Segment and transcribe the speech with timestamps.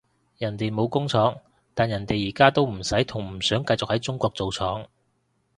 [0.39, 1.37] 人哋冇工廠，
[1.75, 4.87] 但人哋而家都唔使同唔想繼續喺中國做廠